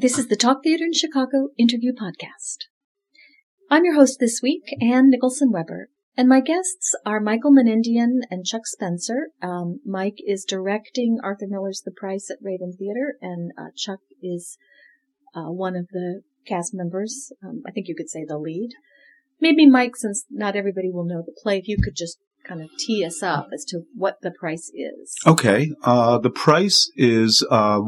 [0.00, 2.66] This is the Talk Theater in Chicago interview podcast.
[3.68, 8.46] I'm your host this week, Ann Nicholson Weber, and my guests are Michael Menendian and
[8.46, 9.30] Chuck Spencer.
[9.42, 14.56] Um, Mike is directing Arthur Miller's The Price at Raven Theater, and uh, Chuck is
[15.34, 17.32] uh, one of the cast members.
[17.44, 18.70] Um, I think you could say the lead.
[19.40, 22.68] Maybe Mike, since not everybody will know the play, if you could just kind of
[22.78, 25.16] tee us up as to what the price is.
[25.26, 25.72] Okay.
[25.82, 27.80] Uh, the price is uh,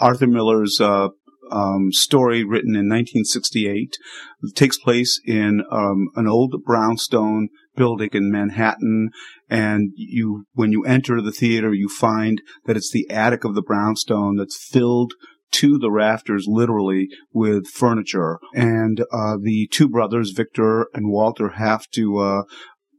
[0.00, 1.10] Arthur Miller's uh,
[1.50, 3.96] um, story written in 1968.
[4.42, 9.10] It takes place in um, an old brownstone building in Manhattan,
[9.50, 13.62] and you, when you enter the theater, you find that it's the attic of the
[13.62, 15.14] brownstone that's filled
[15.54, 18.38] to the rafters, literally, with furniture.
[18.54, 22.42] And uh, the two brothers, Victor and Walter, have to uh,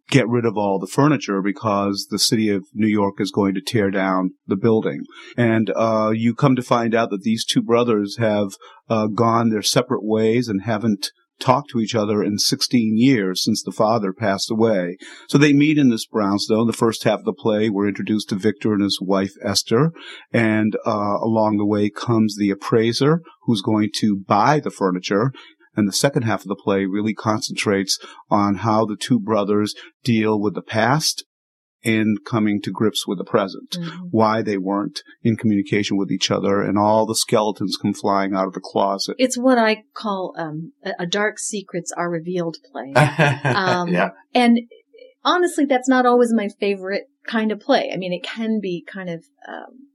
[0.10, 3.62] get rid of all the furniture because the city of New York is going to
[3.62, 5.04] tear down the building.
[5.36, 8.50] And uh, you come to find out that these two brothers have
[8.90, 13.62] uh, gone their separate ways and haven't talked to each other in 16 years since
[13.62, 14.98] the father passed away.
[15.28, 16.68] So they meet in this brownstone.
[16.68, 19.92] The first half of the play, we're introduced to Victor and his wife Esther,
[20.32, 25.32] and uh, along the way comes the appraiser who's going to buy the furniture.
[25.76, 29.74] And the second half of the play really concentrates on how the two brothers
[30.04, 31.24] deal with the past
[31.86, 34.06] and coming to grips with the present, mm-hmm.
[34.10, 38.48] why they weren't in communication with each other, and all the skeletons come flying out
[38.48, 39.16] of the closet.
[39.20, 42.92] It's what I call um, a dark secrets are revealed play.
[43.44, 44.10] um, yeah.
[44.34, 44.62] And
[45.24, 47.92] honestly, that's not always my favorite kind of play.
[47.94, 49.90] I mean, it can be kind of um,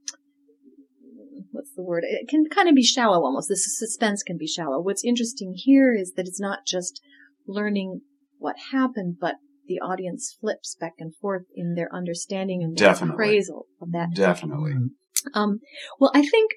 [1.61, 2.03] what's the word?
[2.07, 3.47] It can kind of be shallow almost.
[3.47, 4.81] The suspense can be shallow.
[4.81, 7.01] What's interesting here is that it's not just
[7.47, 8.01] learning
[8.39, 9.35] what happened, but
[9.67, 13.13] the audience flips back and forth in their understanding and their Definitely.
[13.13, 14.07] appraisal of that.
[14.15, 14.73] Definitely.
[15.35, 15.59] Um,
[15.99, 16.51] well, I think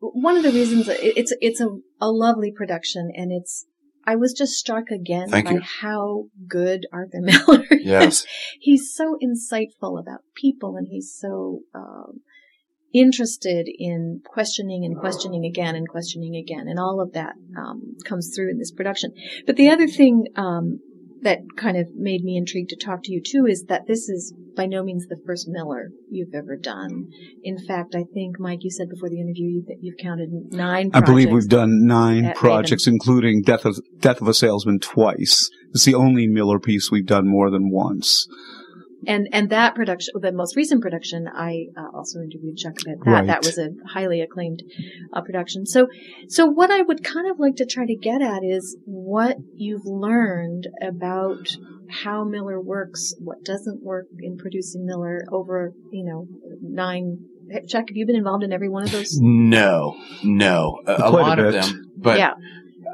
[0.00, 3.64] one of the reasons it's it's a, a lovely production, and it's
[4.04, 5.60] I was just struck again Thank by you.
[5.80, 7.80] how good Arthur Miller is.
[7.82, 8.26] Yes.
[8.60, 12.20] he's so insightful about people, and he's so um,
[13.00, 18.32] interested in questioning and questioning again and questioning again, and all of that um, comes
[18.34, 19.12] through in this production.
[19.46, 20.80] But the other thing um,
[21.22, 24.34] that kind of made me intrigued to talk to you too is that this is
[24.54, 27.10] by no means the first Miller you've ever done.
[27.42, 30.90] In fact, I think Mike, you said before the interview you've, you've counted nine.
[30.94, 32.94] I believe we've done nine projects, Raven.
[32.94, 35.50] including Death of Death of a Salesman twice.
[35.72, 38.28] It's the only Miller piece we've done more than once
[39.06, 43.10] and and that production, the most recent production, I uh, also interviewed Chuck about that.
[43.10, 43.26] Right.
[43.26, 44.62] That was a highly acclaimed
[45.12, 45.66] uh, production.
[45.66, 45.88] So,
[46.28, 49.84] so what I would kind of like to try to get at is what you've
[49.84, 51.56] learned about
[51.88, 56.26] how Miller works, what doesn't work in producing Miller over, you know,
[56.60, 57.18] nine.
[57.68, 59.18] Chuck, have you been involved in every one of those?
[59.20, 62.32] No, no, a, a lot a of them, but yeah.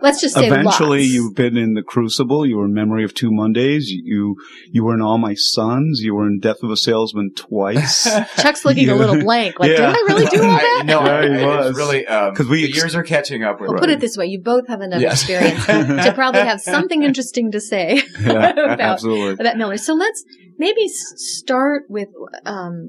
[0.01, 1.13] Let's just say eventually lots.
[1.13, 2.47] you've been in the Crucible.
[2.47, 3.91] You were in Memory of Two Mondays.
[3.91, 4.37] You
[4.71, 6.01] you were in All My Sons.
[6.03, 8.05] You were in Death of a Salesman twice.
[8.37, 9.61] Chuck's looking a little blank.
[9.61, 9.93] Like, yeah.
[9.93, 10.79] did I really do all that?
[10.83, 13.61] I, no, yeah, he was really because um, we the years are catching up.
[13.61, 13.81] With we'll right.
[13.81, 15.23] put it this way: you both have enough yes.
[15.23, 19.45] experience to probably have something interesting to say yeah, about absolutely.
[19.45, 19.77] about Miller.
[19.77, 20.25] So let's
[20.59, 22.09] maybe start with
[22.45, 22.89] um,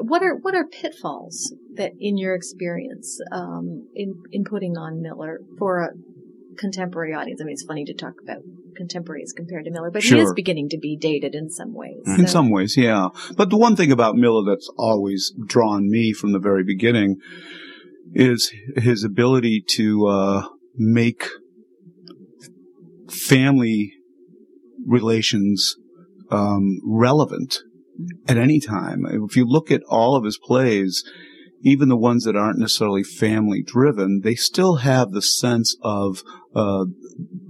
[0.00, 5.40] what are what are pitfalls that, in your experience, um, in in putting on Miller
[5.58, 5.90] for a
[6.58, 7.40] contemporary audience?
[7.40, 8.38] I mean, it's funny to talk about
[8.76, 10.18] contemporaries compared to Miller, but sure.
[10.18, 12.02] he is beginning to be dated in some ways.
[12.06, 12.22] Mm-hmm.
[12.22, 13.08] In some ways, yeah.
[13.36, 17.20] But the one thing about Miller that's always drawn me from the very beginning
[18.12, 21.24] is his ability to uh, make
[23.08, 23.94] family
[24.86, 25.76] relations
[26.30, 27.58] um, relevant
[28.28, 29.06] at any time.
[29.06, 31.04] If you look at all of his plays,
[31.64, 36.22] even the ones that aren't necessarily family driven, they still have the sense of
[36.54, 36.84] uh,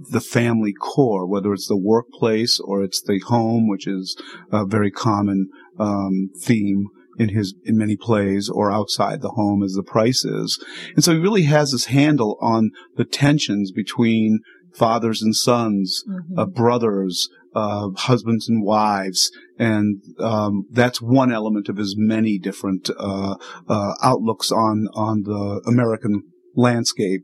[0.09, 4.15] the family core, whether it's the workplace or it's the home, which is
[4.51, 9.73] a very common um, theme in his in many plays, or outside the home as
[9.73, 10.63] the price is.
[10.95, 14.39] And so he really has this handle on the tensions between
[14.75, 16.39] fathers and sons, mm-hmm.
[16.39, 22.89] uh, brothers, uh, husbands and wives, and um, that's one element of his many different
[22.99, 23.35] uh,
[23.67, 26.23] uh outlooks on on the American
[26.55, 27.21] landscape.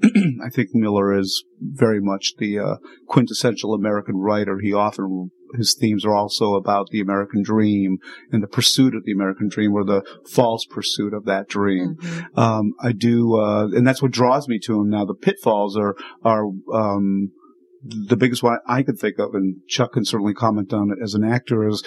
[0.44, 2.76] I think Miller is very much the uh,
[3.08, 4.58] quintessential American writer.
[4.60, 7.98] He often his themes are also about the American dream
[8.30, 11.96] and the pursuit of the American dream or the false pursuit of that dream.
[11.96, 12.38] Mm-hmm.
[12.38, 14.90] Um, I do, uh, and that's what draws me to him.
[14.90, 17.32] Now the pitfalls are are um,
[17.82, 21.14] the biggest one I could think of, and Chuck can certainly comment on it as
[21.14, 21.82] an actor, is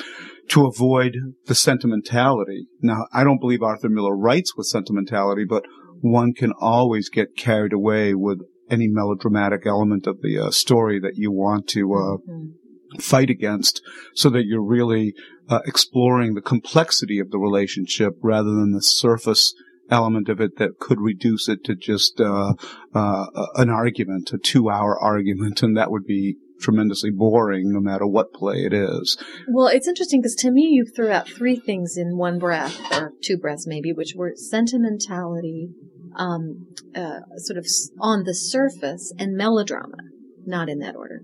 [0.50, 2.68] to avoid the sentimentality.
[2.82, 5.66] Now, I don't believe Arthur Miller writes with sentimentality, but
[6.02, 8.40] one can always get carried away with
[8.70, 13.00] any melodramatic element of the uh, story that you want to uh, mm-hmm.
[13.00, 13.82] fight against,
[14.16, 15.14] so that you're really
[15.50, 19.54] uh, exploring the complexity of the relationship rather than the surface
[19.90, 22.54] element of it that could reduce it to just uh,
[22.94, 23.26] uh,
[23.56, 28.58] an argument, a two-hour argument, and that would be tremendously boring no matter what play
[28.58, 29.18] it is.
[29.50, 33.14] Well, it's interesting because to me you threw out three things in one breath, or
[33.22, 35.70] two breaths maybe, which were sentimentality,
[36.16, 37.66] um, uh, sort of
[38.00, 39.98] on the surface, and melodrama.
[40.46, 41.22] Not in that order.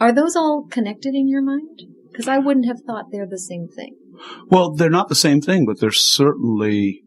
[0.00, 1.82] Are those all connected in your mind?
[2.10, 3.96] Because I wouldn't have thought they're the same thing.
[4.48, 7.04] Well, they're not the same thing, but they're certainly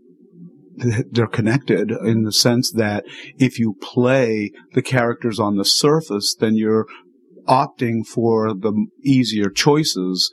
[1.11, 3.03] they're connected in the sense that
[3.37, 6.85] if you play the characters on the surface, then you're
[7.47, 10.31] opting for the easier choices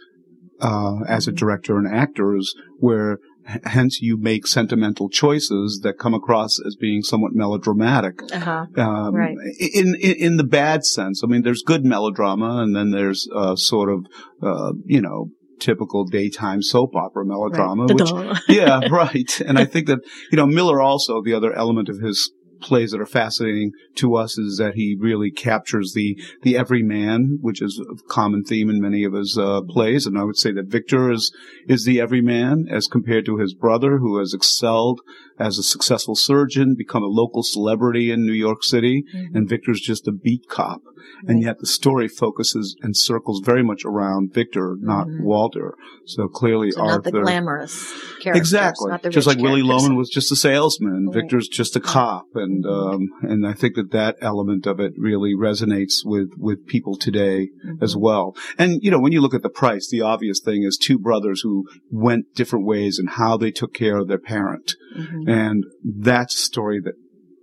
[0.60, 3.18] uh, as a director and actors, where
[3.64, 8.20] hence you make sentimental choices that come across as being somewhat melodramatic.
[8.32, 8.66] Uh-huh.
[8.76, 9.36] Um, right.
[9.58, 13.56] In, in, in the bad sense, I mean, there's good melodrama, and then there's uh,
[13.56, 14.06] sort of
[14.42, 15.28] uh, you know
[15.60, 17.86] typical daytime soap opera melodrama.
[17.86, 17.94] Right.
[17.94, 19.40] Which, yeah, right.
[19.40, 20.00] And I think that,
[20.30, 24.38] you know, Miller also, the other element of his plays that are fascinating to us
[24.38, 29.04] is that he really captures the the everyman, which is a common theme in many
[29.04, 30.06] of his uh, plays.
[30.06, 31.34] And I would say that Victor is
[31.66, 35.00] is the everyman as compared to his brother, who has excelled
[35.38, 39.36] as a successful surgeon, become a local celebrity in New York City, mm-hmm.
[39.36, 40.82] and Victor's just a beat cop
[41.26, 45.24] and yet the story focuses and circles very much around Victor, not mm-hmm.
[45.24, 45.74] Walter.
[46.06, 50.30] So clearly, so Arthur, not the glamorous characters, exactly, just like Willy Loman was just
[50.32, 51.14] a salesman, right.
[51.14, 55.34] Victor's just a cop, and um, and I think that that element of it really
[55.34, 57.82] resonates with with people today mm-hmm.
[57.82, 58.36] as well.
[58.58, 61.40] And you know, when you look at the price, the obvious thing is two brothers
[61.42, 65.28] who went different ways and how they took care of their parent, mm-hmm.
[65.28, 66.94] and that's a story that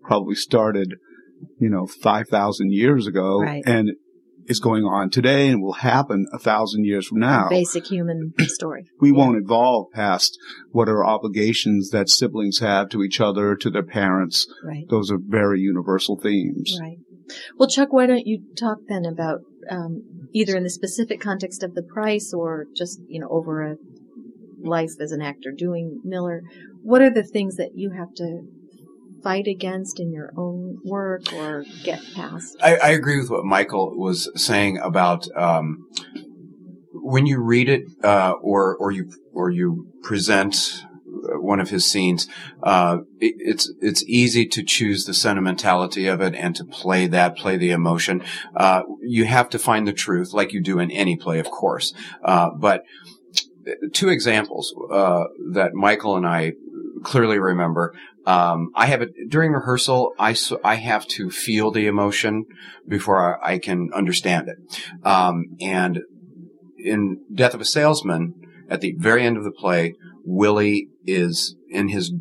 [0.03, 0.95] probably started
[1.59, 3.63] you know, 5,000 years ago right.
[3.65, 3.91] and
[4.47, 7.47] is going on today and will happen a thousand years from now.
[7.49, 8.85] Basic human story.
[8.99, 9.17] we yeah.
[9.17, 10.38] won't evolve past
[10.71, 14.47] what are obligations that siblings have to each other, to their parents.
[14.63, 14.85] Right.
[14.89, 16.77] Those are very universal themes.
[16.81, 16.97] Right.
[17.57, 19.39] Well, Chuck, why don't you talk then about
[19.69, 20.03] um,
[20.33, 23.75] either in the specific context of the price or just, you know, over a
[24.63, 26.41] life as an actor doing Miller,
[26.81, 28.41] what are the things that you have to
[29.23, 32.57] fight against in your own work or get past?
[32.62, 35.88] I, I agree with what Michael was saying about um,
[36.94, 42.27] when you read it uh, or or you or you present one of his scenes,
[42.63, 47.38] uh, it, it's it's easy to choose the sentimentality of it and to play that,
[47.38, 48.24] play the emotion.
[48.56, 51.94] Uh, you have to find the truth, like you do in any play, of course.
[52.24, 52.83] Uh, but
[53.94, 56.53] two examples uh, that Michael and I
[57.03, 57.94] clearly remember.
[58.25, 60.13] Um, I have it during rehearsal.
[60.19, 62.45] I I have to feel the emotion
[62.88, 64.57] before I, I can understand it.
[65.06, 66.01] Um, and
[66.77, 68.36] in Death of a Salesman,
[68.69, 72.13] at the very end of the play, Willy is in his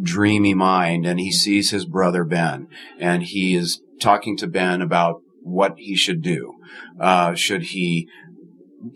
[0.00, 2.68] dreamy mind and he sees his brother Ben
[2.98, 6.54] and he is talking to Ben about what he should do.
[6.98, 8.08] Uh, should he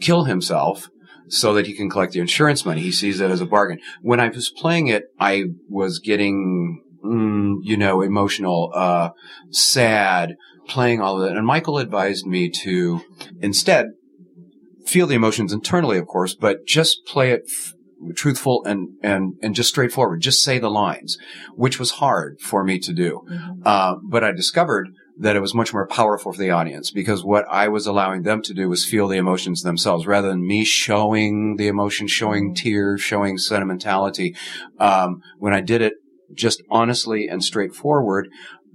[0.00, 0.88] kill himself
[1.28, 2.80] so that he can collect the insurance money.
[2.80, 3.80] He sees it as a bargain.
[4.02, 9.10] When I was playing it, I was getting, mm, you know, emotional, uh,
[9.50, 10.36] sad,
[10.68, 11.36] playing all of that.
[11.36, 13.02] And Michael advised me to
[13.40, 13.86] instead
[14.86, 17.72] feel the emotions internally, of course, but just play it f-
[18.14, 20.20] truthful and, and, and just straightforward.
[20.20, 21.16] Just say the lines,
[21.54, 23.22] which was hard for me to do.
[23.30, 23.62] Mm-hmm.
[23.64, 27.44] Uh, but I discovered that it was much more powerful for the audience because what
[27.48, 31.56] I was allowing them to do was feel the emotions themselves rather than me showing
[31.56, 32.54] the emotion, showing mm-hmm.
[32.54, 34.34] tears, showing sentimentality.
[34.78, 35.94] Um, when I did it
[36.32, 38.28] just honestly and straightforward,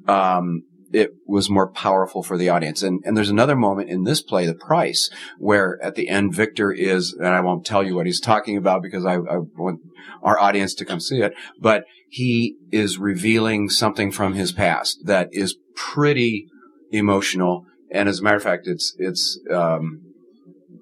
[0.08, 2.81] um, it was more powerful for the audience.
[2.84, 6.72] And, and there's another moment in this play, The Price, where at the end Victor
[6.72, 9.81] is, and I won't tell you what he's talking about because I, I want
[10.24, 15.29] our audience to come see it, but he is revealing something from his past that
[15.31, 16.48] is pretty
[16.91, 17.65] emotional.
[17.91, 20.01] And as a matter of fact, it's, it's, um,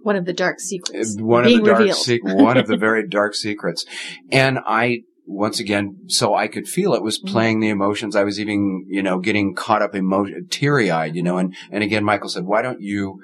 [0.03, 1.17] one of the dark secrets.
[1.19, 3.85] One of the dark se- one of the very dark secrets.
[4.31, 7.31] And I once again, so I could feel it was mm-hmm.
[7.31, 8.15] playing the emotions.
[8.15, 11.83] I was even, you know, getting caught up emotion, teary eyed, you know, and, and
[11.83, 13.21] again, Michael said, why don't you,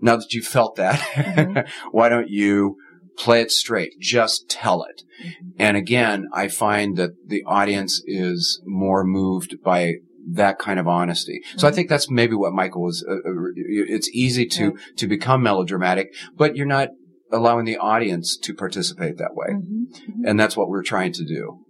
[0.00, 1.60] now that you felt that, mm-hmm.
[1.90, 2.76] why don't you
[3.16, 3.98] play it straight?
[3.98, 5.02] Just tell it.
[5.24, 5.48] Mm-hmm.
[5.58, 9.94] And again, I find that the audience is more moved by
[10.28, 11.40] that kind of honesty.
[11.56, 13.04] So I think that's maybe what Michael was.
[13.08, 16.88] Uh, uh, it's easy to to become melodramatic, but you're not
[17.30, 20.28] allowing the audience to participate that way, Mhm, mhm.
[20.28, 21.60] and that's what we're trying to do.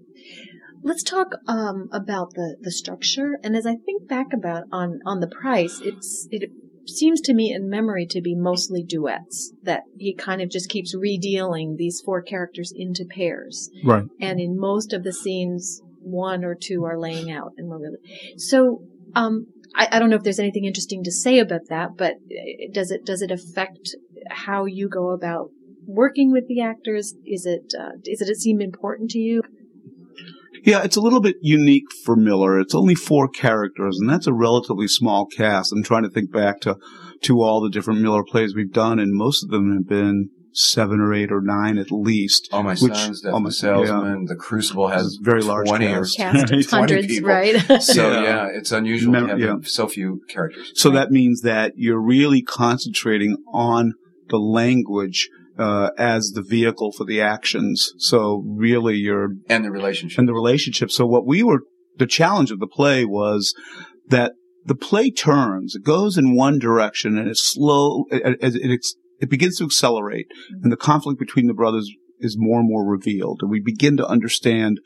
[0.83, 3.39] Let's talk um, about the, the structure.
[3.43, 6.51] And as I think back about on, on the price, it's it
[6.87, 9.53] seems to me in memory to be mostly duets.
[9.65, 13.69] That he kind of just keeps redealing these four characters into pairs.
[13.85, 14.05] Right.
[14.21, 17.99] And in most of the scenes, one or two are laying out, and we're really
[18.37, 18.83] so.
[19.15, 22.71] Um, I, I don't know if there's anything interesting to say about that, but uh,
[22.73, 23.97] does it does it affect
[24.31, 25.51] how you go about
[25.87, 27.15] working with the actors?
[27.25, 29.43] Is it uh, is it seem important to you?
[30.65, 32.59] Yeah, it's a little bit unique for Miller.
[32.59, 35.73] It's only four characters, and that's a relatively small cast.
[35.73, 36.77] I'm trying to think back to
[37.23, 41.01] to all the different Miller plays we've done, and most of them have been seven
[41.01, 42.49] or eight or nine at least.
[42.51, 45.69] All my Which- sons, Death all my- the Salesman, The Crucible has a very large
[45.69, 46.19] twenty cast.
[46.19, 47.29] or cast of 20 hundreds, people.
[47.29, 47.55] right?
[47.83, 48.23] So Yeah.
[48.23, 48.47] yeah.
[48.55, 49.55] it's unusual Mem- to have yeah.
[49.65, 50.73] so few characters.
[50.75, 50.97] So Right.
[50.97, 53.93] that means that you're really concentrating on
[54.29, 55.29] the language
[55.59, 57.93] uh, as the vehicle for the actions.
[57.99, 60.19] So really, you're And the relationship.
[60.19, 60.91] and the relationship.
[60.91, 61.61] So what we were,
[61.97, 63.55] the challenge of the play was
[64.09, 64.33] that
[64.65, 68.87] the play turns, it goes in one direction and it's slow, it, it, it,
[69.21, 70.27] it begins to accelerate
[70.63, 74.07] and the conflict between the brothers is more and more revealed and we begin to
[74.07, 74.81] understand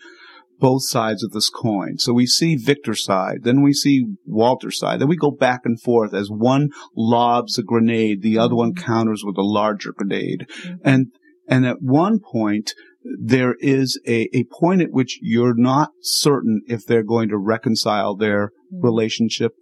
[0.61, 1.99] both sides of this coin.
[1.99, 5.81] So we see Victor's side, then we see Walter's side, then we go back and
[5.81, 8.85] forth as one lobs a grenade, the other one mm-hmm.
[8.85, 10.47] counters with a larger grenade.
[10.63, 10.75] Mm-hmm.
[10.85, 11.07] And,
[11.49, 16.85] and at one point, there is a, a point at which you're not certain if
[16.85, 18.85] they're going to reconcile their mm-hmm.
[18.85, 19.53] relationship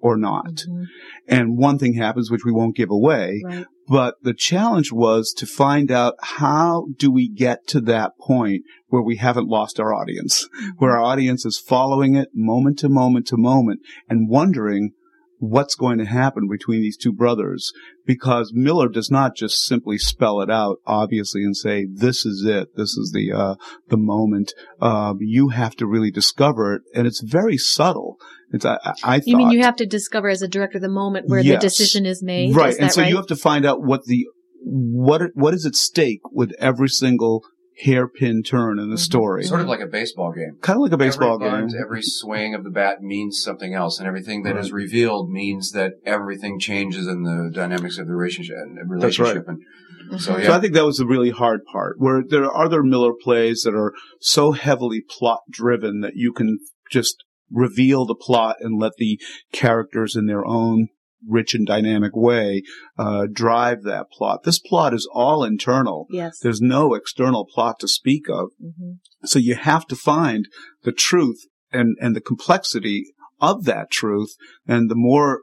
[0.00, 0.64] or not.
[0.68, 0.84] Mhm.
[1.26, 3.66] And one thing happens, which we won't give away, Right.
[3.88, 9.02] But the challenge was to find out how do we get to that point where
[9.02, 13.36] we haven't lost our audience, where our audience is following it moment to moment to
[13.36, 14.92] moment and wondering
[15.38, 17.72] what's going to happen between these two brothers
[18.04, 22.74] because Miller does not just simply spell it out obviously and say this is it
[22.76, 23.54] this is the uh
[23.88, 28.16] the moment um you have to really discover it and it's very subtle
[28.52, 31.28] it's I, I I You mean you have to discover as a director the moment
[31.28, 32.54] where the decision is made?
[32.54, 33.10] right Is and so right?
[33.10, 34.26] you have to find out what the
[34.62, 37.44] what what is at stake with every single
[37.78, 39.00] hairpin turn in the Mhm.
[39.00, 40.56] story Sort of like a baseball game.
[40.62, 43.74] kind of like a baseball every game bunt, every swing of the bat means something
[43.74, 44.82] else, and everything that is Right.
[44.82, 48.56] revealed means that everything changes in the dynamics of the relationship.
[48.56, 49.36] And That's right.
[49.36, 49.58] And
[50.10, 50.20] Mhm.
[50.20, 50.52] so, So.
[50.52, 53.74] I think that was the really hard part, where there are other Miller plays that
[53.74, 56.58] are so heavily plot driven that you can
[56.90, 59.20] just reveal the plot and let the
[59.52, 60.88] characters in their own
[61.28, 62.62] rich and dynamic way
[62.98, 64.44] uh, drive that plot.
[64.44, 66.06] This plot is all internal.
[66.10, 66.38] Yes.
[66.38, 68.50] There's no external plot to speak of.
[68.62, 68.98] Mhm.
[69.24, 70.48] So you have to find
[70.84, 71.40] the truth
[71.72, 73.04] and, and the complexity
[73.40, 74.34] of that truth.
[74.66, 75.42] And the more,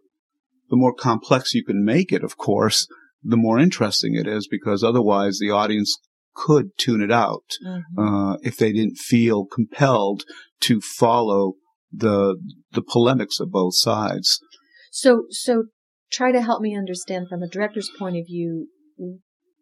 [0.69, 2.87] the more complex you can make it, of course,
[3.21, 5.97] the more interesting it is because otherwise the audience
[6.35, 7.81] could tune it out, Mhm.
[7.97, 10.23] uh, if they didn't feel compelled
[10.61, 11.53] to follow
[11.91, 12.35] the,
[12.71, 14.39] the polemics of both sides.
[14.95, 15.63] So, so
[16.11, 18.67] try to help me understand from a director's point of view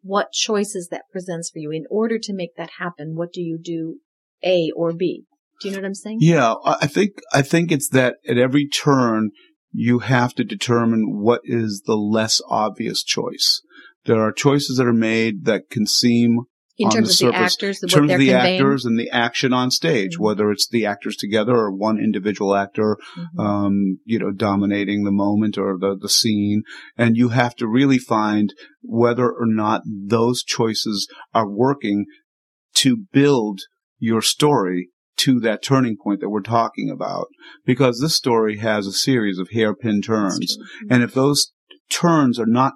[0.02, 1.72] what choices that presents for you.
[1.72, 4.00] In order to make that happen, what do you do,
[4.44, 5.24] A or B?
[5.62, 6.18] Do you know what I'm saying?
[6.20, 9.30] Yeah, I think I think it's that at every turn
[9.72, 13.62] you have to determine what is the less obvious choice.
[14.06, 16.42] There are choices that are made that can seem
[16.78, 18.62] In terms the of the actors, in what terms of the conveying.
[18.62, 20.22] actors and the action on stage, Mhm.
[20.22, 23.44] whether it's the actors together or one individual actor, Mhm.
[23.44, 26.64] um, you know, dominating the moment or the, the scene.
[26.98, 32.06] And you have to really find whether or not those choices are working
[32.76, 33.62] to build
[34.00, 37.28] your story to that turning point that we're talking about.
[37.66, 40.58] Because this story has a series of hairpin turns.
[40.90, 41.52] And if those
[41.90, 42.74] turns are not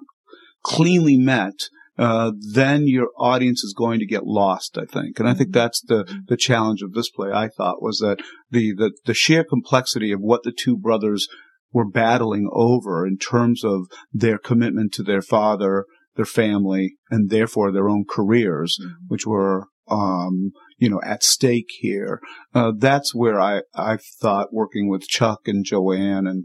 [0.62, 5.18] cleanly met, uh, then your audience is going to get lost, I think.
[5.18, 5.54] And I think Mhm.
[5.54, 8.18] that's the, the challenge of this play, I thought, was that
[8.50, 11.26] the, the, the sheer complexity of what the two brothers
[11.72, 15.84] were battling over in terms of their commitment to their father,
[16.16, 18.92] their family, and therefore their own careers, Mhm.
[19.08, 22.20] which were, um, you know, at stake here.
[22.54, 26.44] Uh, that's where I, I thought working with Chuck and Joanne and,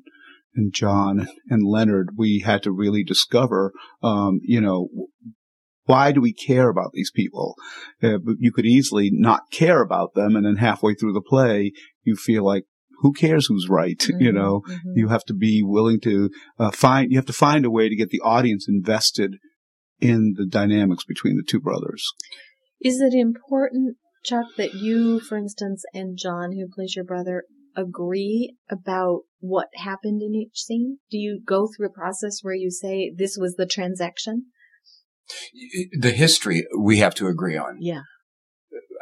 [0.56, 3.72] and John and Leonard, we had to really discover,
[4.04, 4.90] um, you know,
[5.86, 7.56] why do we care about these people?
[8.02, 11.72] Uh, you could easily not care about them, and then halfway through the play,
[12.04, 12.66] you feel like,
[13.00, 14.02] who cares who's right?
[14.20, 14.36] You Mhm.
[14.36, 14.96] know, Mhm.
[14.96, 17.12] you have to be willing to uh, find.
[17.12, 19.38] You have to find a way to get the audience invested
[20.00, 22.04] in the dynamics between the two brothers.
[22.80, 27.44] Is it important, Chuck, that you, for instance, and John, who plays your brother,
[27.76, 30.98] agree about what happened in each scene?
[31.10, 34.48] Do you go through a process where you say this was the transaction?
[36.00, 37.78] The history we have to agree on.
[37.80, 38.02] Yeah.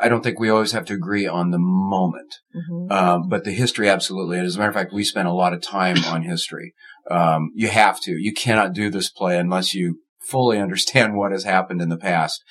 [0.01, 2.91] I don't think we always have to agree on the moment, Mm-hmm.
[2.91, 4.37] um, but the history absolutely.
[4.37, 6.73] And as a matter of fact, we spend a lot of time on history.
[7.11, 8.11] Um, you have to.
[8.11, 12.41] You cannot do this play unless you fully understand what has happened in the past.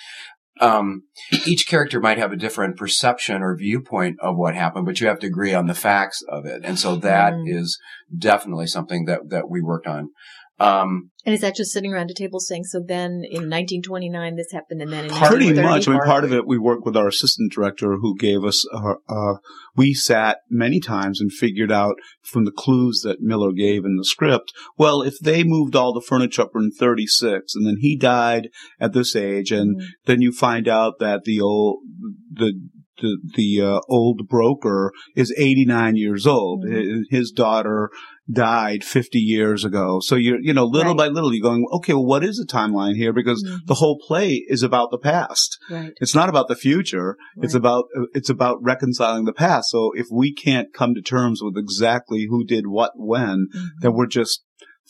[0.61, 1.05] Um,
[1.47, 5.21] each character might have a different perception or viewpoint of what happened, but you have
[5.21, 6.63] to agree on the facts of it.
[6.65, 7.45] And so that Mm.
[7.61, 7.79] is
[8.17, 10.09] definitely something that, that we worked on.
[10.61, 14.50] Um, And is that just sitting around a table saying, so then in 1929 this
[14.53, 15.87] happened and then in Pretty much.
[15.87, 18.95] I mean, Part of it, we worked with our assistant director who gave us, uh,
[19.09, 19.35] uh,
[19.77, 24.05] we sat many times and figured out from the clues that Miller gave in the
[24.05, 28.49] script, well, if they moved all the furniture up in 36 and then he died
[28.81, 29.85] at this age and Mhm.
[30.07, 31.81] then you find out that the old,
[32.33, 32.53] the,
[33.00, 36.65] the, the uh, old broker is 89 years old.
[36.65, 37.03] Mhm.
[37.11, 37.91] His daughter
[38.31, 40.01] died 50 years ago.
[40.01, 41.07] So you're, you know, little Right.
[41.07, 43.13] by little, you're going, okay, well, what is the timeline here?
[43.13, 43.67] Because Mhm.
[43.67, 45.59] the whole play is about the past.
[45.71, 45.93] Right.
[46.01, 47.17] It's not about the future.
[47.39, 49.71] It's about it's about reconciling the past.
[49.71, 53.69] So if we can't come to terms with exactly who did what when, Mhm.
[53.81, 54.43] then we're just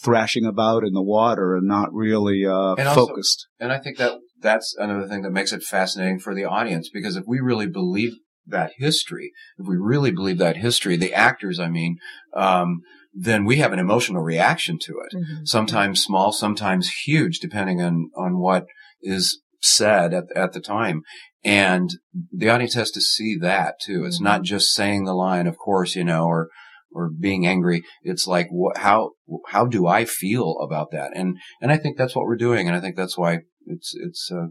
[0.03, 3.47] thrashing about in the water and not really uh, And also- focused.
[3.61, 7.17] And I think that that's another thing that makes it fascinating for the audience because
[7.17, 8.15] if we really believe
[8.47, 11.97] that history, if we really believe that history, the actors, I mean,
[12.35, 12.81] um,
[13.13, 15.17] then we have an emotional reaction to it.
[15.17, 15.49] Mhm.
[15.49, 18.67] Sometimes small, sometimes huge, depending on, on what
[19.03, 21.03] is said at, at the time.
[21.45, 21.91] And
[22.33, 24.05] the audience has to see that too.
[24.05, 26.49] It's not just saying the line, of course, you know, or,
[26.93, 27.83] or being angry.
[28.03, 29.13] It's like, wh- how,
[29.49, 31.13] how do I feel about that?
[31.15, 32.67] And, and I think that's what we're doing.
[32.67, 34.49] And I think that's why it's, it's, uh,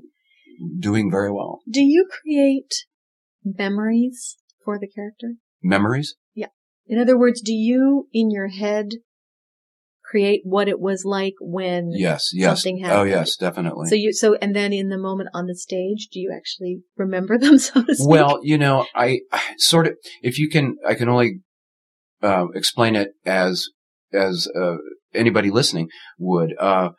[0.80, 1.62] doing very well.
[1.70, 2.74] Do you create
[3.44, 5.36] memories for the character?
[5.62, 6.16] Memories?
[6.88, 8.90] In other words, do you in your head
[10.04, 12.62] create what it was like when Yes, yes.
[12.64, 13.90] Something Oh, yes, definitely.
[13.90, 17.38] so you so and then in the moment on the stage, do you actually remember
[17.40, 18.08] them so to speak?
[18.08, 21.42] Well, you know, I I sort of, if you can, I can only
[22.22, 23.68] uh, explain it as
[24.14, 24.78] as uh,
[25.14, 26.56] anybody listening would.
[26.58, 26.92] Uh,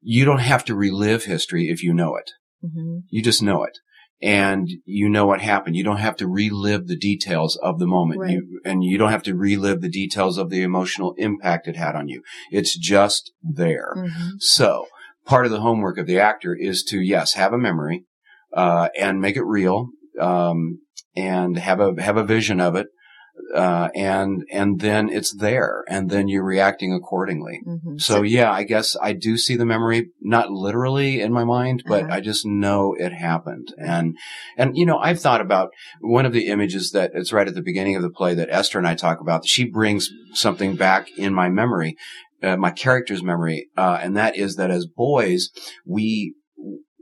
[0.00, 2.30] you don't have to relive history if you know it.
[2.64, 3.02] Mhm.
[3.08, 3.78] You just know it.
[4.22, 5.74] And you know what happened.
[5.74, 8.20] You don't have to relive the details of the moment.
[8.20, 8.30] Right.
[8.30, 11.96] You, and you don't have to relive the details of the emotional impact it had
[11.96, 12.22] on you.
[12.50, 13.94] It's just there.
[13.96, 14.34] Mhm.
[14.38, 14.86] So
[15.26, 18.04] part of the homework of the actor is to, yes, have a memory,
[18.52, 19.88] uh, and make it real,
[20.20, 20.80] um,
[21.16, 22.86] and have a, have a vision of it.
[23.54, 27.60] Uh, and, and then it's there and then you're reacting accordingly.
[27.66, 28.00] Mhm.
[28.00, 32.04] So yeah, I guess I do see the memory, not literally in my mind, but
[32.04, 32.14] Uh-huh.
[32.14, 33.68] I just know it happened.
[33.76, 34.16] And,
[34.56, 37.62] and, you know, I've thought about one of the images that it's right at the
[37.62, 39.46] beginning of the play that Esther and I talk about.
[39.46, 41.96] She brings something back in my memory,
[42.42, 43.68] uh, my character's memory.
[43.76, 45.50] Uh, and that is that as boys,
[45.86, 46.34] we,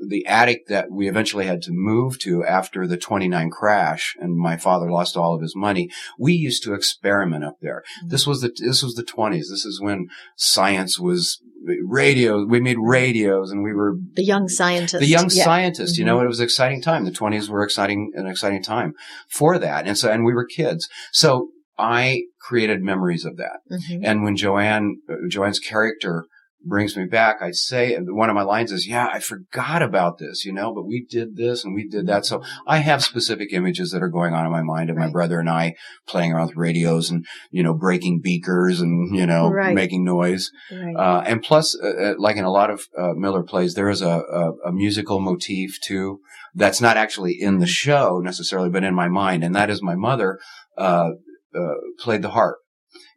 [0.08, 4.56] the attic that we eventually had to move to after the 29 crash and my
[4.56, 7.82] father lost all of his money, we used to experiment up there.
[8.06, 9.48] This was the, this was the 20s.
[9.50, 11.40] This is when science was
[11.86, 12.44] radio.
[12.46, 15.00] We made radios and we were the young scientist.
[15.00, 15.44] the young Yeah.
[15.44, 17.04] scientist, you know, it was an exciting time.
[17.04, 18.94] The twenties were exciting, an exciting time
[19.28, 19.86] for that.
[19.86, 20.88] And so, and we were kids.
[21.12, 23.60] So I created memories of that.
[23.70, 24.00] Mhm.
[24.02, 26.24] And when Joanne, uh, Joanne's character
[26.64, 30.18] brings me back, I say, and one of my lines is, yeah, I forgot about
[30.18, 32.27] this, you know, but we did this and we did that.
[32.27, 35.40] So I have specific images that are going on in my mind of my brother
[35.40, 35.75] and I
[36.07, 39.75] playing around with radios and, you know, breaking beakers and, you know, Right.
[39.75, 40.51] making noise.
[40.70, 40.94] Right.
[40.94, 44.03] Uh, and plus, uh, uh, like in a lot of uh, Miller plays, there is
[44.03, 46.20] a, a, a musical motif too
[46.55, 49.94] that's not actually in the show necessarily, but in my mind, and that is my
[49.94, 50.38] mother
[50.77, 51.11] uh,
[51.55, 52.59] uh, played the harp,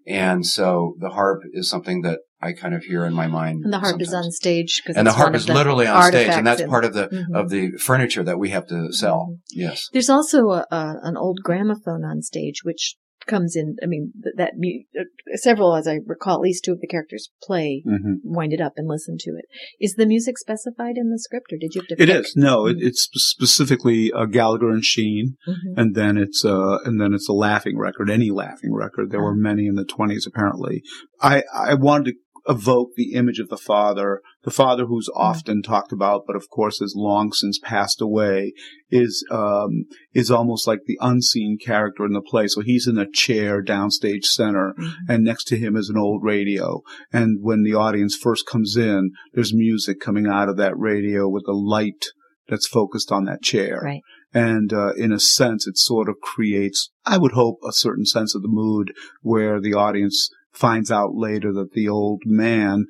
[0.06, 3.64] and so the harp is something that I kind of hear in my mind.
[3.64, 6.46] and the harp is on stage because and the harp is literally on stage, and
[6.48, 7.36] that's part of the Mhm.
[7.40, 9.22] of the furniture that we have to sell.
[9.32, 9.40] Mhm.
[9.52, 9.90] Yes.
[9.94, 13.78] There's also a, a, an old gramophone on stage, which comes in.
[13.82, 15.06] I mean, th- that mu- uh,
[15.38, 18.74] several, as I recall, at least two of the characters play, hmm wind it up,
[18.76, 19.46] and listen to it.
[19.80, 22.04] Is the music specified in the script, or did you have to?
[22.04, 22.26] It pick?
[22.26, 22.88] is no, it, Mhm.
[22.88, 25.74] it's specifically uh, Gallagher and Shean, Mhm.
[25.78, 29.12] and then it's uh, and then it's a laughing record, any laughing record.
[29.12, 29.50] There were Uh-huh.
[29.50, 30.84] many in the twenties, apparently.
[31.22, 32.14] I I wanted to
[32.48, 36.80] evoke the image of the father, the father who's often talked about, but of course
[36.80, 38.54] has long since passed away,
[38.90, 42.48] is um is almost like the unseen character in the play.
[42.48, 44.92] So he's in a chair downstage center, Mhm.
[45.08, 46.82] and next to him is an old radio.
[47.12, 51.46] And when the audience first comes in, there's music coming out of that radio with
[51.48, 52.06] a light
[52.50, 53.80] that's focused on that chair.
[53.84, 54.02] Right.
[54.34, 58.36] And uh, in a sense, it sort of creates, I would hope, a certain sense
[58.36, 62.86] of the mood where the audience finds out later that the old man,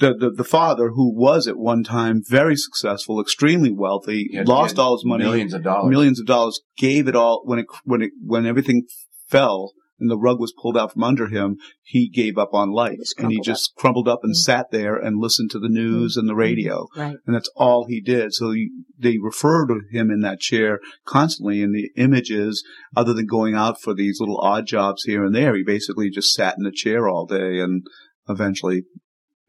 [0.00, 4.96] the, the, the father, who was at one time very successful, extremely wealthy, lost all
[4.96, 5.90] his money, millions of dollars.
[5.90, 8.84] millions of dollars, gave it all when it when it when everything
[9.28, 11.56] fell and the rug was pulled out from under him.
[11.82, 14.36] He gave up on life, just and he just crumpled up and Mm.
[14.36, 17.16] sat there and listened to the news and the radio Right.
[17.26, 18.34] and that's all he did.
[18.34, 22.62] So he, they refer to him in that chair constantly in the images,
[22.96, 25.54] other than going out for these little odd jobs here and there.
[25.56, 27.84] He basically just sat in the chair all day and
[28.28, 28.82] eventually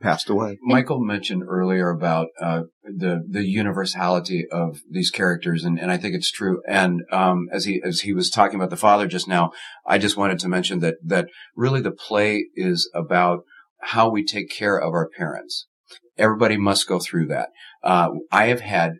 [0.04, 0.58] passed away.
[0.62, 6.14] Michael mentioned earlier about uh, the the universality of these characters, and, and I think
[6.14, 6.62] it's true.
[6.68, 9.52] And um, as he as he was talking about the father just now,
[9.88, 13.40] I just wanted to mention that that really the play is about
[13.82, 15.68] how we take care of our parents.
[16.18, 17.50] Everybody must go through that.
[17.84, 18.94] Uh, I have had.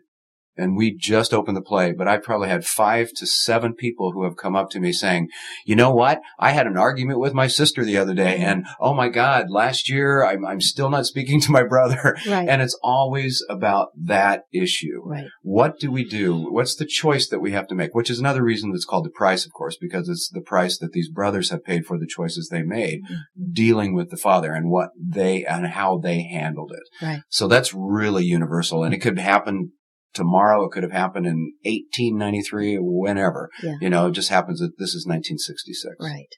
[0.56, 4.24] And we just opened the play, but I probably had five to seven people who
[4.24, 5.28] have come up to me saying,
[5.66, 6.20] you know what?
[6.38, 9.88] I had an argument with my sister the other day and oh my God, last
[9.88, 12.16] year I'm, I'm still not speaking to my brother.
[12.28, 12.48] Right.
[12.48, 15.02] And it's always about that issue.
[15.04, 15.26] right.
[15.42, 16.36] What do we do?
[16.52, 17.94] What's the choice that we have to make?
[17.94, 20.92] Which is another reason that's called the price, of course, because it's the price that
[20.92, 23.52] these brothers have paid for the choices they made Mhm.
[23.52, 27.04] dealing with the father and what they and how they handled it.
[27.04, 27.22] Right.
[27.28, 29.72] So that's really universal and it could happen
[30.14, 30.64] tomorrow.
[30.64, 33.50] It could have happened in 1893 whenever.
[33.62, 33.74] Yeah.
[33.80, 35.96] You know, it just happens that this is 1966.
[36.00, 36.28] Right.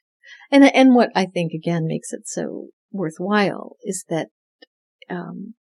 [0.50, 4.28] And and what I think again makes it so worthwhile is that
[5.10, 5.54] um,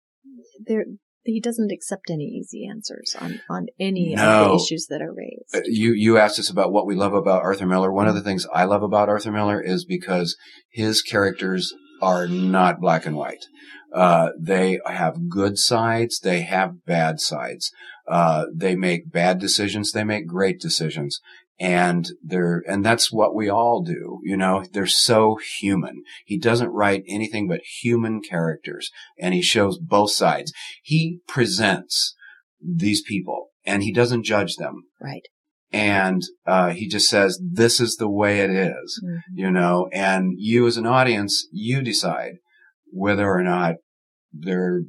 [0.67, 0.85] there
[1.25, 5.55] he doesn't accept any easy answers on on any of the issues that are raised.
[5.55, 7.93] Uh, you you asked us about what we love about Arthur Miller.
[7.93, 10.37] One of the things I love about Arthur Miller is because
[10.71, 11.73] his characters
[12.03, 13.47] are not black and white.
[13.95, 16.19] Uh, they have good sides.
[16.21, 17.71] They have bad sides.
[18.09, 19.93] Uh, they make bad decisions.
[19.93, 21.21] They make great decisions.
[21.61, 24.19] And they're, and that's what we all do.
[24.25, 26.03] You know, they're so human.
[26.27, 30.53] He doesn't write anything but human characters and he shows both sides.
[30.83, 32.17] He presents
[32.61, 35.23] these people and he doesn't judge them right.
[35.73, 39.19] and uh, he just says this is the way it is Mhm.
[39.35, 42.37] you know and you as an audience you decide
[42.95, 43.75] whether or not
[44.33, 44.83] they're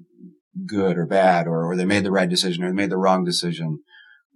[0.68, 3.26] good or bad or, or they made the right decision or they made the wrong
[3.26, 3.80] decision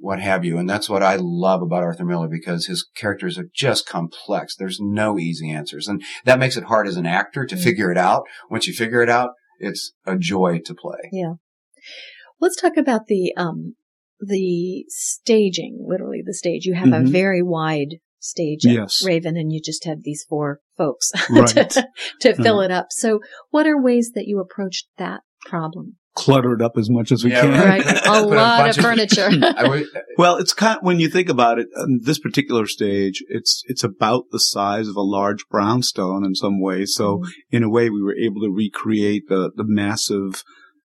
[0.02, 3.48] what have you and that's what i love about arthur miller because his characters are
[3.54, 7.56] just complex there's no easy answers and that makes it hard as an actor to
[7.56, 7.64] Mhm.
[7.64, 11.34] figure it out once you figure it out it's a joy to play Yeah.
[12.42, 13.76] Let's talk about the um
[14.22, 16.66] the staging, literally the stage.
[16.66, 17.12] You have a Mhm.
[17.12, 19.04] very wide stage at Yes.
[19.06, 21.48] Raven and you just have these four folks Right.
[21.48, 21.88] to,
[22.22, 22.72] to fill mm-hmm.
[22.72, 22.88] it up.
[22.92, 25.96] So what are ways that you approached that problem?
[26.16, 27.52] Clutter it up as much as we Yeah, can.
[27.52, 27.86] Right.
[28.06, 29.30] A a lot bunch of of- furniture.
[29.42, 29.82] Uh,
[30.18, 33.84] well, it's kind of, when you think about it, on this particular stage, it's it's
[33.84, 36.94] about the size of a large brownstone in some ways.
[36.94, 37.30] So mm-hmm.
[37.56, 40.44] in a way, we were able to recreate the the massive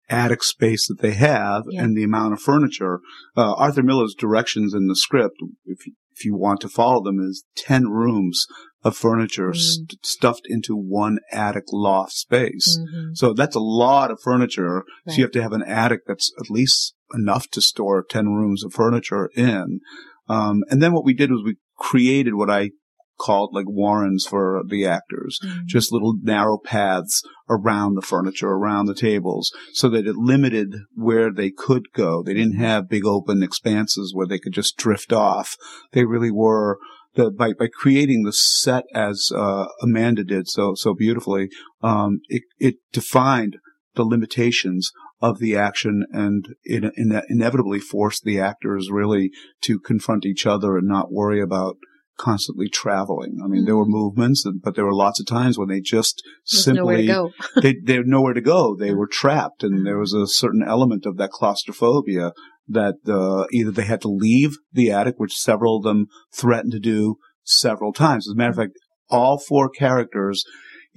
[0.08, 1.82] attic space that they have Yeah.
[1.82, 3.00] and the amount of furniture.
[3.36, 5.36] Uh, Arthur Miller's directions in the script,
[5.66, 8.46] if you, if you want to follow them, is ten rooms
[8.85, 9.57] of furniture Mm.
[9.57, 12.78] st- stuffed into one attic loft space.
[12.78, 13.16] Mhm.
[13.16, 14.76] So that's a lot of furniture.
[14.76, 14.85] Right.
[15.09, 18.62] So you have to have an attic that's at least enough to store 10 rooms
[18.64, 19.81] of furniture in.
[20.28, 22.70] Um, and then what we did was we created what I
[23.18, 25.38] called like warrens for the actors.
[25.44, 25.66] Mhm.
[25.66, 31.33] Just little narrow paths around the furniture, around the tables, so that it limited where
[31.33, 32.22] they could go.
[32.22, 35.57] They didn't have big open expanses where they could just drift off.
[35.92, 36.78] They really were
[37.14, 41.50] the, by, by creating the set as, uh, Amanda did so, so beautifully,
[41.83, 43.57] um, it, it defined
[43.94, 50.24] the limitations of the action and it, it inevitably forced the actors really to confront
[50.24, 51.76] each other and not worry about
[52.18, 53.38] constantly traveling.
[53.42, 56.64] I mean, there were movements, but there were lots of times when they just There's
[56.64, 57.07] simply
[57.62, 58.76] they they had nowhere to go.
[58.76, 62.33] They were trapped, and there was a certain element of that claustrophobia
[62.68, 66.81] that uh, either they had to leave the attic, which several of them threatened to
[66.81, 68.28] do several times.
[68.28, 68.72] As a matter of fact,
[69.09, 70.44] all four characters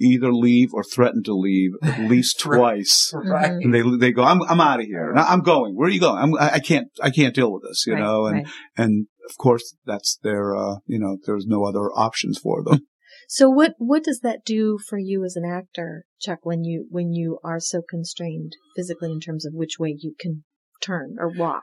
[0.00, 3.12] either leave or threaten to leave at least twice.
[3.14, 3.52] right.
[3.52, 5.12] And they they go, I'm I'm out of here.
[5.16, 5.76] I'm going.
[5.76, 6.18] Where are you going?
[6.18, 7.84] I'm, I I can't I can't deal with this.
[7.86, 8.46] You Right, know, and right.
[8.76, 12.80] and of course that's their uh, you know there's no other options for them.
[13.28, 17.14] So what what does that do for you as an actor, Chuck, when you when
[17.14, 20.44] you are so constrained physically in terms of which way you can
[20.82, 21.62] turn or walk?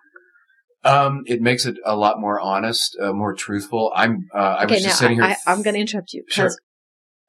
[0.84, 3.92] Um, it makes it a lot more honest, uh, more truthful.
[3.94, 5.26] I'm, uh, I okay, was now just sitting here.
[5.26, 6.50] I, I, am going to interrupt you Sure.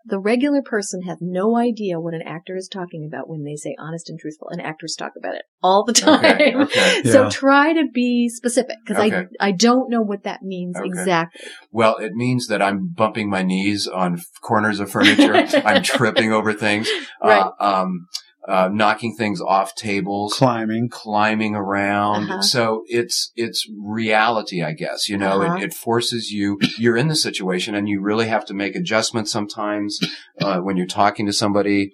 [0.05, 3.75] The regular person has no idea what an actor is talking about when they say
[3.79, 6.25] honest and truthful, and actors talk about it all the time.
[6.25, 7.03] Okay, okay.
[7.11, 9.27] So try to be specific because Okay.
[9.41, 11.49] I I don't know what that means exactly.
[11.71, 15.35] Well, it means that I'm bumping my knees on corners of furniture.
[15.65, 16.89] I'm tripping over things.
[17.23, 17.41] Right.
[17.61, 18.07] Uh, um,
[18.51, 20.35] uh, knocking things off tables.
[20.35, 20.89] Climbing.
[20.91, 22.31] climbing around.
[22.31, 22.43] Uh-huh.
[22.43, 25.55] So it's, it's reality, I guess, you know, Uh-huh.
[25.57, 29.31] it, it forces you, you're in the situation and you really have to make adjustments
[29.31, 29.99] sometimes,
[30.43, 31.93] uh, when you're talking to somebody.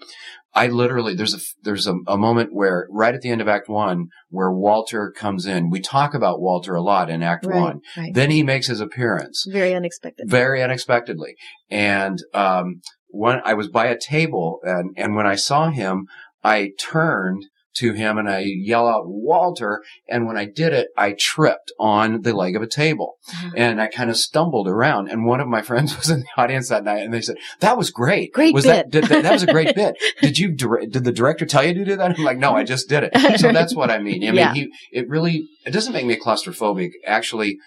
[0.55, 3.69] I literally, there's a, there's a, a moment where right at the end of act
[3.69, 5.69] one where Walter comes in.
[5.69, 7.81] We talk about Walter a lot in act Right, one.
[7.95, 8.15] right.
[8.15, 10.31] Then he makes his appearance Very unexpected.
[10.31, 11.35] very unexpectedly.
[11.71, 16.07] And um, when I was by a table, and and when I saw him,
[16.55, 17.43] I turned
[17.77, 19.83] to him and I yell out Walter.
[20.09, 23.51] And when I did it, I tripped on the leg of a table, Uh-huh.
[23.55, 25.09] and I kind of stumbled around.
[25.11, 27.77] And one of my friends was in the audience that night, and they said that
[27.77, 28.33] was great.
[28.33, 29.95] Great was bit." that did, that, that was a great bit?
[30.23, 32.19] Did you did the director tell you to do that?
[32.19, 33.39] I'm like, no, I just did it.
[33.43, 34.23] So that's what I mean.
[34.23, 34.55] I mean, Yeah.
[34.55, 34.63] he
[34.99, 36.93] it really it doesn't make me claustrophobic.
[37.19, 37.59] Actually,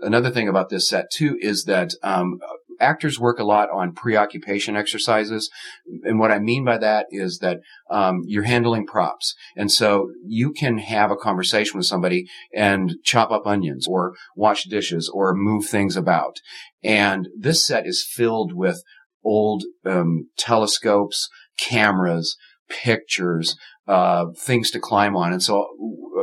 [0.00, 2.38] another thing about this set too is that um,
[2.80, 5.50] actors work a lot on preoccupation exercises,
[6.04, 7.60] and what I mean by that is that
[7.90, 13.30] um, you're handling props, and so you can have a conversation with somebody and chop
[13.30, 16.38] up onions, or wash dishes, or move things about.
[16.82, 18.82] And this set is filled with
[19.24, 22.36] old um, telescopes, cameras,
[22.68, 25.32] pictures, uh, things to climb on.
[25.32, 25.66] And so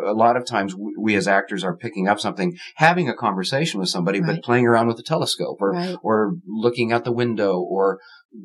[0.05, 3.79] a lot of times we, we as actors are picking up something, having a conversation
[3.79, 4.35] with somebody, Right.
[4.37, 5.95] but playing around with a telescope or, Right.
[6.01, 7.99] or looking out the window or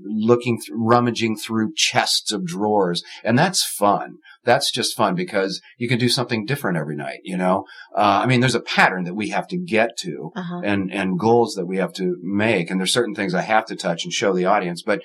[0.05, 3.03] looking, th- rummaging through chests of drawers.
[3.25, 4.17] And that's fun.
[4.45, 7.65] That's just fun because you can do something different every night, you know?
[7.97, 10.61] Uh, I mean, there's a pattern that we have to get to Uh-huh.
[10.65, 12.71] and, and goals that we have to make.
[12.71, 15.01] And there's certain things I have to touch and show the audience, but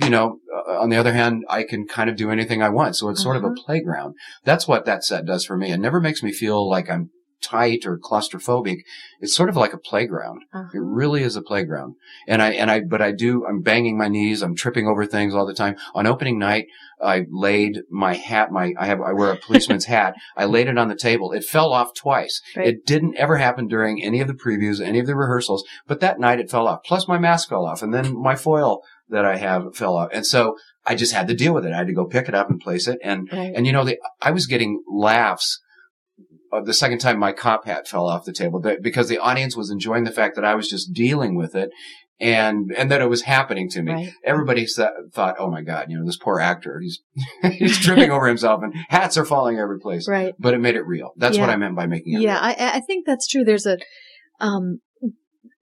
[0.00, 2.96] you know, uh, on the other hand, I can kind of do anything I want.
[2.96, 3.62] So it's sort of a Uh-huh.
[3.64, 4.14] playground.
[4.44, 5.70] That's what that set does for me.
[5.72, 7.10] It never makes me feel like I'm
[7.42, 8.78] tight or claustrophobic.
[9.20, 10.40] It's sort of like a playground.
[10.52, 10.78] It Uh-huh.
[10.80, 11.94] really is a playground.
[12.26, 14.42] And I, and I, but I do, I'm banging my knees.
[14.42, 15.76] I'm tripping over things all the time.
[15.94, 16.66] On opening night,
[17.00, 20.14] I laid my hat, my, I have, I wear a policeman's hat.
[20.34, 21.30] I laid it on the table.
[21.32, 22.40] It fell off twice.
[22.56, 22.68] Right.
[22.68, 26.18] It didn't ever happen during any of the previews, any of the rehearsals, but that
[26.18, 26.80] night it fell off.
[26.84, 30.10] Plus my mask fell off and then my foil that I have fell off.
[30.12, 31.72] And so I just had to deal with it.
[31.72, 32.98] I had to go pick it up and place it.
[33.02, 33.52] And, Right.
[33.54, 35.60] and you know, the, I was getting laughs
[36.52, 39.70] uh, the second time my cop hat fell off the table because the audience was
[39.70, 41.70] enjoying the fact that I was just dealing with it
[42.20, 43.92] and, and that it was happening to me.
[43.92, 44.12] Right.
[44.24, 47.00] Everybody sa- thought, oh my God, you know, this poor actor, he's,
[47.52, 50.08] he's tripping over himself and hats are falling every place.
[50.08, 50.34] Right.
[50.38, 51.12] But it made it real.
[51.16, 52.54] That's what I meant by making it Yeah, real.
[52.60, 53.44] I, I think that's true.
[53.44, 53.78] There's a,
[54.40, 54.80] um,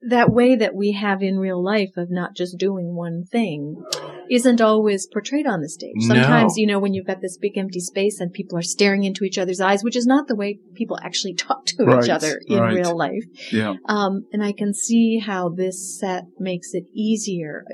[0.08, 3.82] that way that we have in real life of not just doing one thing
[4.30, 5.92] isn't always portrayed on the stage.
[5.96, 6.14] No.
[6.14, 9.24] Sometimes, you know, when you've got this big empty space and people are staring into
[9.24, 12.40] each other's eyes, which is not the way people actually talk to Right, each other
[12.46, 12.74] in right.
[12.74, 13.24] real life.
[13.52, 13.74] Yeah.
[13.86, 17.64] Um, and I can see how this set makes it easier,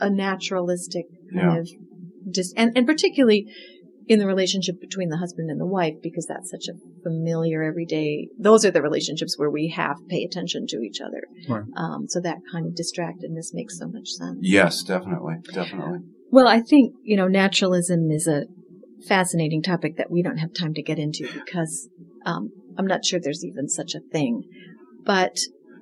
[0.00, 1.58] a naturalistic kind Yeah.
[1.60, 1.68] of
[2.32, 3.46] just, and, and particularly
[4.10, 8.26] in the relationship between the husband and the wife, because that's such a familiar everyday,
[8.36, 11.22] those are the relationships where we have pay attention to each other.
[11.48, 11.62] Right.
[11.76, 14.38] Um, so that kind of distractedness makes so much sense.
[14.40, 15.36] Yes, definitely.
[15.54, 16.00] Definitely.
[16.28, 18.46] Well, I think, you know, naturalism is a
[19.06, 21.88] fascinating topic that we don't have time to get into because,
[22.26, 24.42] um, I'm not sure there's even such a thing,
[25.04, 25.38] but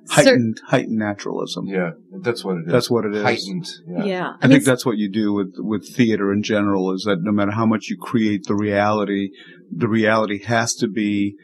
[0.09, 1.65] cer- Heightened, heightened naturalism.
[1.67, 1.91] Yeah.
[2.21, 2.71] That's what it is.
[2.71, 3.23] That's what it is.
[3.23, 3.67] Heightened.
[3.87, 4.03] Yeah.
[4.03, 4.33] yeah.
[4.41, 6.91] I, mean, think that's what you do with with theater in general.
[6.93, 9.29] Is that no matter how much you create the reality,
[9.71, 11.35] the reality has to be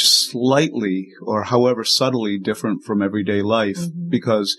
[0.00, 4.08] slightly or however subtly different from everyday life Mhm.
[4.08, 4.56] because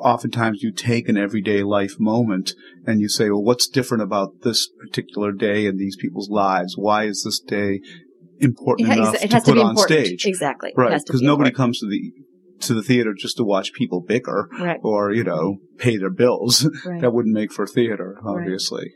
[0.00, 2.54] oftentimes you take an everyday life moment
[2.86, 6.74] and you say, well, what's different about this particular day in these people's lives?
[6.76, 7.80] Why is this day
[8.38, 10.06] important It, enough it to has put to be on important.
[10.06, 10.26] stage?
[10.26, 10.72] Exactly.
[10.76, 11.00] Right.
[11.06, 11.56] Because be nobody important.
[11.56, 12.12] comes to the
[12.62, 14.80] to the theater just to watch people bicker Right.
[14.82, 16.68] or, you know, pay their bills.
[16.86, 17.00] Right.
[17.00, 18.40] that wouldn't make for theater, Right.
[18.42, 18.92] obviously.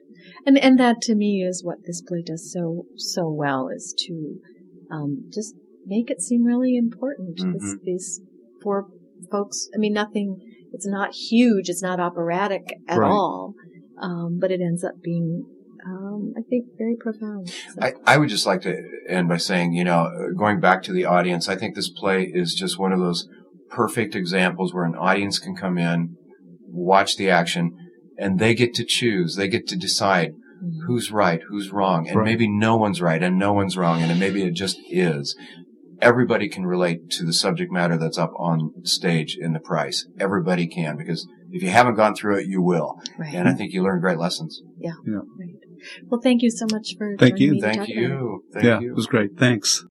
[0.46, 4.36] And and that to me is what this play does so so well is to
[4.90, 5.54] um, just
[5.86, 7.36] make it seem really important.
[7.36, 7.80] This, Mhm.
[7.82, 8.20] these
[8.62, 8.86] poor
[9.30, 9.68] folks.
[9.74, 10.36] I mean, nothing.
[10.72, 11.68] It's not huge.
[11.68, 13.10] It's not operatic at Right.
[13.10, 13.54] all.
[14.00, 15.44] Um, but it ends up being,
[15.86, 17.48] um, I think, very profound.
[17.48, 18.76] So- I, I would just like to
[19.08, 22.54] end by saying, you know, going back to the audience, I think this play is
[22.54, 23.28] just one of those
[23.70, 26.16] perfect examples where an audience can come in,
[26.66, 27.72] watch the action,
[28.18, 29.36] and they get to choose.
[29.36, 30.86] They get to decide Mhm.
[30.86, 32.24] who's right, who's wrong, and Right.
[32.24, 35.36] maybe no one's right and no one's wrong, and maybe it just is.
[36.00, 40.06] Everybody can relate to the subject matter that's up on stage in the price.
[40.18, 43.00] Everybody can because if you haven't gone through it, you will.
[43.18, 43.34] Right.
[43.34, 44.60] And I think you learn great lessons.
[44.78, 44.92] Yeah.
[45.06, 45.54] right.
[46.08, 47.52] Well, thank you so much for Thank you.
[47.52, 48.08] me to Thank talk about it.
[48.08, 48.42] you.
[48.52, 48.90] Thank yeah, you.
[48.90, 49.36] it was great.
[49.38, 49.84] Thanks.